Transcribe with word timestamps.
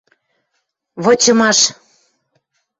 Вычымаш 1.03 1.59